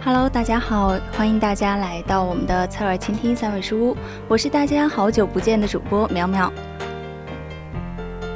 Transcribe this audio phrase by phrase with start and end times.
[0.00, 3.96] Hello，大家好，欢迎大家来到我们的侧耳倾听三味书屋，
[4.28, 6.50] 我是大家好久不见的主播苗苗。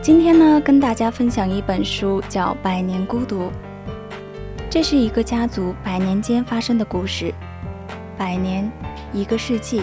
[0.02, 3.44] 今天呢，跟大家分享一本书，叫《百年孤独》。
[4.68, 7.32] 这是一个家族百年间发生的故事，
[8.18, 8.70] 百年，
[9.12, 9.82] 一个世纪，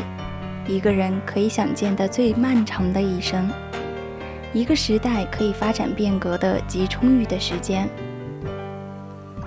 [0.68, 3.50] 一个人可以想见的最漫长的一生，
[4.52, 7.90] 一个时代可以发展变革的极充裕的时间。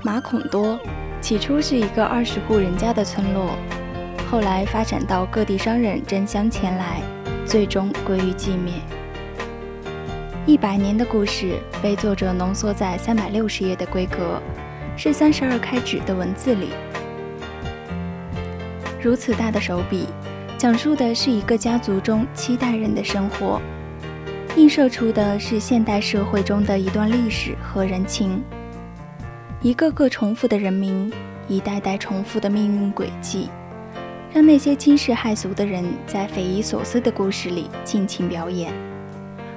[0.03, 0.79] 马孔多。
[1.23, 3.57] 起初是一个二十户人家的村落，
[4.29, 7.01] 后来发展到各地商人争相前来，
[7.47, 8.75] 最终归于寂灭。
[10.47, 14.43] 一百年的故事被作者浓缩在三百六十页的规格，
[14.97, 16.71] 是三十二开纸的文字里。
[19.01, 20.09] 如此大的手笔，
[20.59, 23.63] 讲述的是一个家族中七代人的生活，
[24.57, 28.43] 映射出的是现代社会中的一段历史和人情。
[29.63, 31.09] 一个个重复的人名，
[31.47, 33.49] 一代代重复的命运轨迹，
[34.33, 38.73] 让那些惊世骇俗的人在匪夷所思的故事里尽情表演，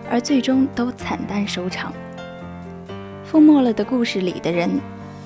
[0.08, 1.92] 而最终都惨淡收场。
[3.28, 4.80] 覆没了的故事里的人，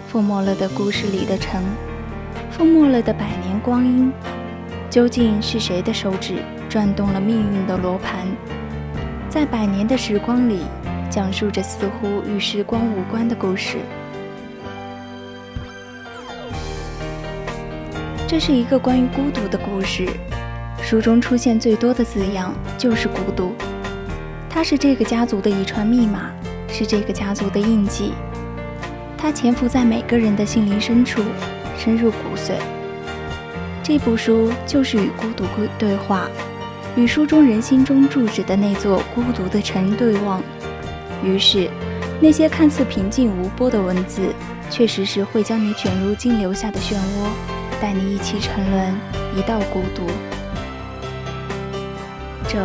[0.10, 1.62] 覆没了的故事里的城，
[2.50, 4.10] 覆没了的百年光阴，
[4.90, 6.36] 究竟是谁的手指
[6.70, 8.26] 转动了命运的罗盘？
[9.30, 10.62] 在百年的时光里，
[11.10, 13.80] 讲述着似乎与时光无关的故事。
[18.30, 20.08] 这是一个关于孤独的故事，
[20.84, 23.56] 书中出现最多的字样就是孤独。
[24.48, 26.30] 它是这个家族的遗传密码，
[26.68, 28.14] 是这个家族的印记。
[29.18, 31.24] 它潜伏在每个人的心灵深处，
[31.76, 32.54] 深入骨髓。
[33.82, 35.44] 这部书就是与孤独
[35.80, 36.30] 对话，
[36.96, 40.40] 与书中人心中住着的那座孤独的城对望。
[41.24, 41.68] 于是，
[42.22, 44.22] 那些看似平静无波的文字，
[44.70, 47.59] 确实是会将你卷入金流下的漩涡。
[47.82, 48.96] 带你一起沉沦
[49.36, 50.04] 一道孤独。
[52.48, 52.60] 这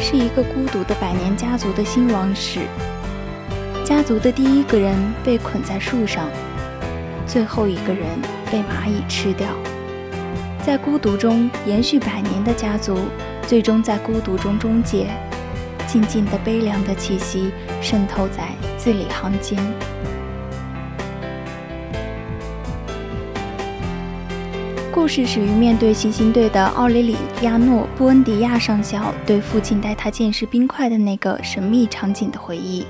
[0.00, 2.60] 是一个孤独的百年家族的兴亡史。
[3.84, 6.28] 家族的第一个人被捆在树上，
[7.26, 8.06] 最后一个人
[8.50, 9.48] 被蚂蚁吃掉。
[10.62, 12.98] 在孤独中延续百年的家族，
[13.46, 15.08] 最终在孤独中终结。
[15.86, 17.50] 静静的悲凉的气息
[17.82, 19.58] 渗透在字里行间。
[25.00, 32.84] 故事始于面对行星队的奥雷里亚诺·布恩迪亚上校对父亲带他见识冰块的那个神秘场景的回忆。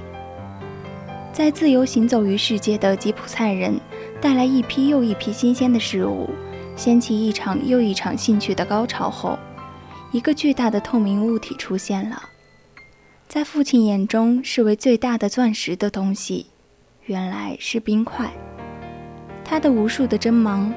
[1.33, 3.79] 在自由行走于世界的吉普赛人
[4.21, 6.29] 带来一批又一批新鲜的事物，
[6.75, 9.39] 掀起一场又一场兴趣的高潮后，
[10.11, 12.21] 一个巨大的透明物体出现了。
[13.29, 16.47] 在父亲眼中视为最大的钻石的东西，
[17.05, 18.29] 原来是冰块。
[19.45, 20.75] 它的无数的针芒。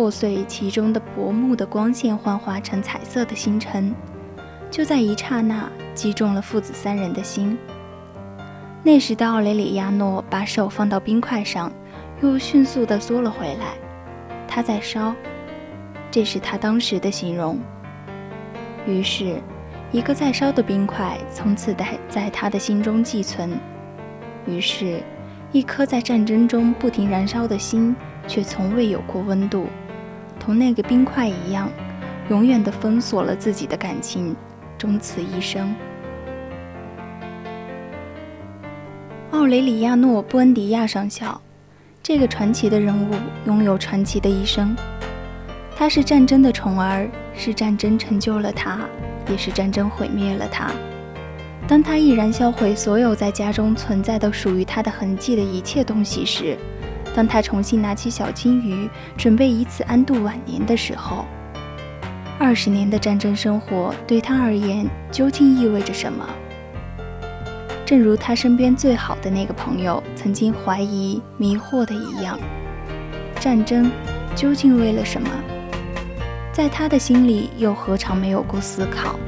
[0.00, 3.94] 破碎其中的薄暮的光线，幻化成彩色的星辰，
[4.70, 7.58] 就在一刹那击中了父子三人的心。
[8.82, 11.70] 那时的奥雷里亚诺把手放到冰块上，
[12.22, 13.74] 又迅速地缩了回来。
[14.48, 15.14] 他在烧，
[16.10, 17.60] 这是他当时的形容。
[18.86, 19.38] 于是，
[19.92, 23.50] 一个在烧的冰块从此在在他的心中寄存。
[24.46, 25.02] 于是，
[25.52, 27.94] 一颗在战争中不停燃烧的心。
[28.28, 29.66] 却从未有过温度，
[30.40, 31.70] 同那个冰块一样，
[32.30, 34.34] 永远地封锁了自己的感情，
[34.76, 35.72] 终此一生。
[39.30, 41.40] 奥雷里亚诺·布恩迪亚上校，
[42.02, 43.14] 这个传奇的人物
[43.46, 44.74] 拥有传奇的一生。
[45.76, 48.80] 他是战争的宠儿，是战争成就了他，
[49.30, 50.70] 也是战争毁灭了他。
[51.68, 56.58] 当他毅然销毁所有在家中存在的属于他的痕迹的一切东西时，
[57.14, 61.24] 当他重新拿起小金鱼，准备以此安度晚年的时候，
[62.38, 66.24] 二十年的战争生活对他而言究竟意味着什么？
[67.84, 72.38] 正如他身边最好的那个朋友曾经怀疑、迷惑的一样，
[73.40, 73.90] 战争
[74.36, 75.28] 究竟为了什么？
[76.52, 79.18] 在他的心里又何尝没有过思考？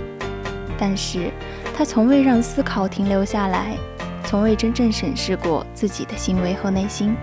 [0.78, 1.30] 但是
[1.76, 3.76] 他从未让思考停留下来，
[4.24, 7.16] 从未真正审视过自己的行为和内心。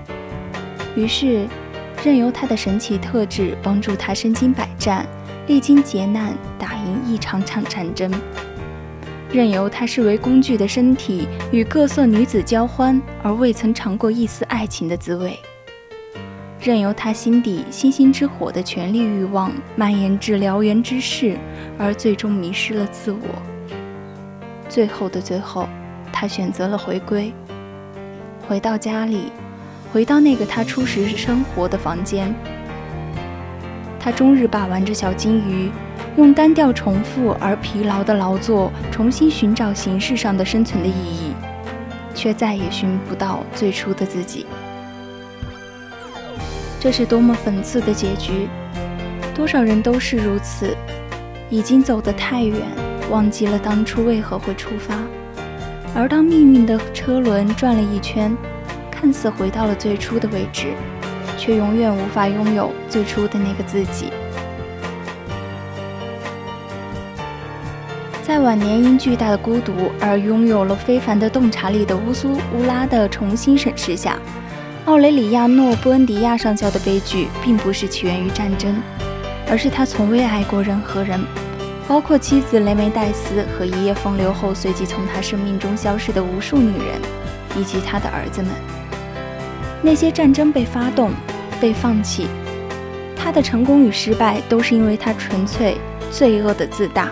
[0.96, 1.48] 于是，
[2.04, 5.06] 任由他的神奇特质帮助他身经百战，
[5.48, 8.12] 历经劫难，打赢一场场战争；
[9.32, 15.32] 任由他视为工具的身体与各色女子交欢，而未曾尝过一丝爱情的滋味；
[16.60, 21.38] 任由他心底星星之火的权力欲望蔓延至燎原之势，
[21.78, 23.20] 而最终迷失了自我。
[24.68, 25.68] 最后的最后，
[26.12, 27.34] 他选择了回归，
[28.48, 29.32] 回到家里。
[29.92, 32.34] 回到那个他初时生活的房间，
[34.00, 35.72] 他终日把玩着小金鱼，
[36.16, 41.34] 用单调重复而疲劳的劳作重新寻找形式上的生存的意义，
[42.14, 44.46] 却再也寻不到最初的自己。
[46.80, 48.48] 这是多么讽刺的结局！
[49.34, 50.78] 多少人都是如此，
[51.50, 52.62] 已经走得太远，
[53.10, 54.96] 忘记了当初为何会出发，
[55.96, 58.38] 而当命运的车轮转了一圈。
[59.00, 60.74] 看似回到了最初的位置，
[61.38, 64.12] 却永远无法拥有最初的那个自己。
[68.22, 74.20] 在晚年因巨大的孤独而拥有了非凡的洞察力的乌苏乌拉的重新审视下，
[74.84, 78.82] 奥雷里亚诺·布恩迪亚上校的悲剧并不是起源于战争，
[79.50, 81.22] 而是他从未爱过任何人，
[81.88, 87.02] 包括妻子雷梅黛斯和一夜风流后随即从他生命中消失的无数女人，
[87.58, 88.52] 以及他的儿子们。
[89.82, 91.12] 那些战争被发动，
[91.60, 92.28] 被放弃，
[93.16, 95.78] 他的成功与失败都是因为他纯粹
[96.12, 97.10] 罪恶的自大。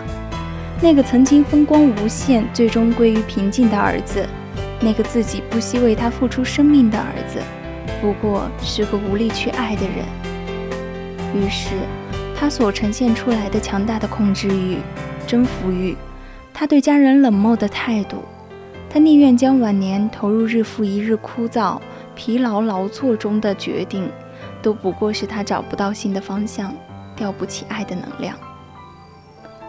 [0.80, 4.24] 那个曾经风光无限，最终归于平静的儿子，
[4.80, 7.40] 那个自己不惜为他付出生命的儿子，
[8.00, 10.04] 不过是个无力去爱的人。
[11.34, 11.70] 于是，
[12.38, 14.76] 他所呈现出来的强大的控制欲、
[15.26, 15.96] 征服欲，
[16.54, 18.22] 他对家人冷漠的态度，
[18.88, 21.78] 他宁愿将晚年投入日复一日枯燥。
[22.18, 24.10] 疲劳劳作中的决定，
[24.60, 26.74] 都不过是他找不到新的方向，
[27.14, 28.36] 吊不起爱的能量。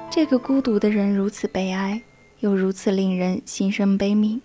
[0.10, 2.02] 这个孤独的人如此悲哀，
[2.40, 4.40] 又如此令人心生悲悯。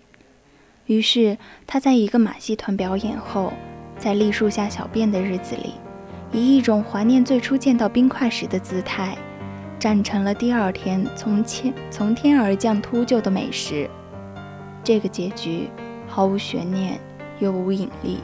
[0.85, 3.55] 于是他在一个马戏团表演后，
[3.97, 5.73] 在栗树下小便的日子里，
[6.31, 9.17] 以一种怀念最初见到冰块时的姿态，
[9.79, 13.89] 站成了第二天从天从天而降秃鹫的美食。
[14.85, 15.71] 这个结局
[16.06, 17.01] 毫无悬念。
[17.44, 18.19] 又无引力。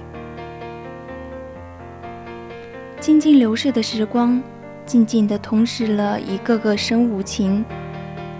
[2.98, 4.42] 静静流逝的时光，
[4.84, 7.64] 静静地吞噬了一个个生无情、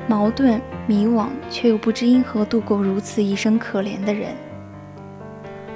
[0.09, 4.35] 矛盾、迷惘，却又不知因何度过如此一生可怜的人。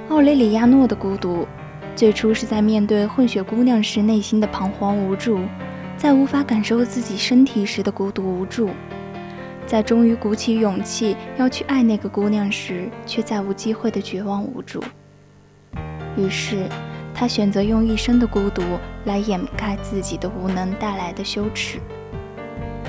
[0.09, 1.47] 奥雷里亚诺的孤独，
[1.95, 5.39] 最初是在面对混血姑娘时内心的彷徨无助，
[5.97, 8.69] 在无法感受自己身体时的孤独无助。
[9.67, 14.83] 在终于鼓起勇气要去爱那个姑娘时，却再无机会的绝望无助。
[16.15, 16.67] 于是，
[17.13, 18.61] 他选择用一生的孤独
[19.05, 21.79] 来掩盖自己的无能带来的羞耻。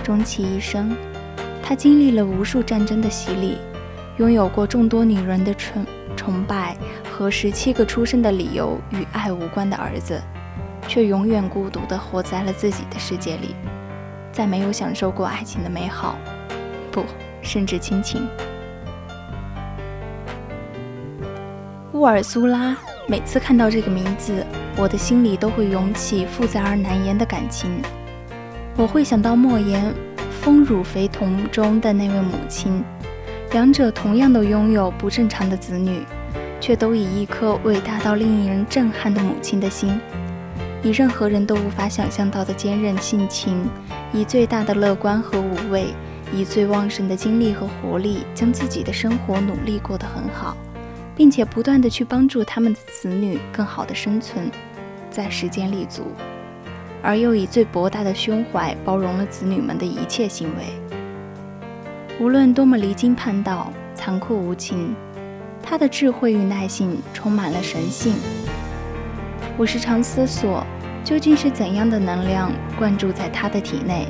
[0.04, 0.95] 终其一生，
[1.62, 3.59] 他经历了无数战争的洗礼，
[4.18, 6.76] 拥有过众多女人的崇崇拜
[7.11, 10.21] 和十七个出生的理由与爱无关的儿子，
[10.87, 13.56] 却永远孤独地活在了自己的世界里，
[14.30, 16.16] 再没有享受过爱情的美好。
[16.96, 17.04] 不，
[17.42, 18.26] 甚至亲情。
[21.92, 22.74] 乌尔苏拉，
[23.06, 24.42] 每次看到这个名字，
[24.78, 27.82] 我的心里都会涌起复杂而难言的感情。
[28.78, 29.84] 我会想到莫言
[30.40, 32.82] 《丰乳肥臀》中的那位母亲，
[33.52, 36.00] 两者同样都拥有不正常的子女，
[36.60, 40.00] 却都以一颗伟大到令人震撼的母亲的心，
[40.82, 43.68] 以任何人都无法想象到的坚韧性情，
[44.14, 45.94] 以最大的乐观和无畏。
[46.33, 50.56] 以最旺盛的精力和活力，将自己的生活努力过得很好，
[51.14, 54.50] 并且不断的去帮助他们的子女更好的生存，
[55.11, 56.12] 在世间立足，
[57.02, 60.64] 而又以最博大的胸怀包容了子女们的一切行为。
[62.18, 64.95] 无论多么离经叛道、残酷无情，
[65.62, 68.14] 他的智慧与耐性充满了神性。
[69.56, 70.66] 我时常思索，
[71.04, 74.09] 究竟是怎样的能量灌注在他的体内？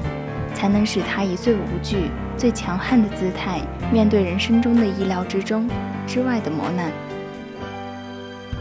[0.56, 3.60] 才能使他以最无惧、最强悍的姿态
[3.92, 5.68] 面对人生中的意料之中、
[6.06, 6.90] 之外的磨难。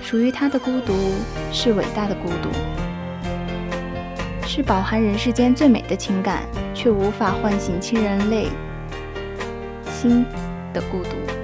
[0.02, 0.94] 属于他的孤独
[1.54, 2.50] 是伟大的孤独，
[4.46, 8.50] 是饱含人世间最美的情感，却无法唤醒亲人类
[9.90, 10.26] 心
[10.74, 11.35] 的孤独。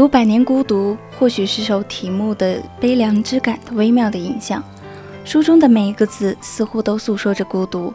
[0.00, 4.64] 读《百年孤独》，或许是受题目的悲凉之感的微妙的影响。
[5.26, 7.92] 书中的每一个字似乎都诉说着孤独，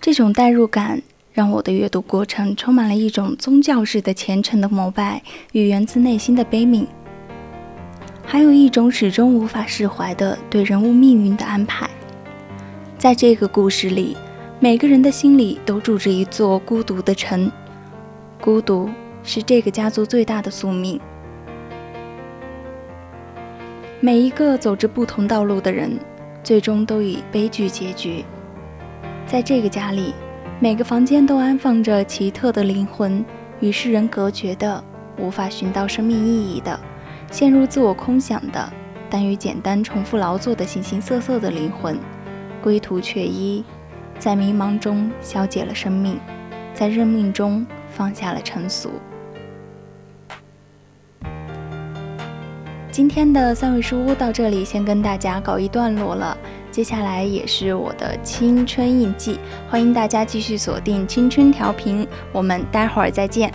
[0.00, 1.00] 这种代入感
[1.32, 5.22] 让我的阅读过程充满了一种宗教式的虔诚的膜拜
[5.52, 6.84] 与源自内心的悲悯，
[8.26, 11.88] 还有一种始终无法释怀的对人物命运的安排。
[12.98, 14.16] 在这个故事里，
[14.58, 17.48] 每个人的心里都住着一座孤独的城，
[18.40, 18.90] 孤独
[19.22, 21.00] 是这个家族最大的宿命。
[24.02, 25.98] 每一个走着不同道路的人，
[26.42, 28.24] 最终都以悲剧结局。
[29.26, 30.14] 在这个家里，
[30.58, 33.22] 每个房间都安放着奇特的灵魂，
[33.60, 34.82] 与世人隔绝的、
[35.18, 36.80] 无法寻到生命意义的、
[37.30, 38.72] 陷入自我空想的、
[39.10, 41.98] 但与简单重复劳作的形形色色的灵魂，
[42.62, 43.62] 归途却一，
[44.18, 46.18] 在迷茫中消解了生命，
[46.72, 48.92] 在认命中放下了尘俗。
[52.92, 56.36] 今天的三味书屋到这里先跟大家告一段落了，
[56.72, 59.38] 接下来也是我的青春印记，
[59.70, 63.52] 欢迎大家继续锁定青春调频，我们待会儿再见。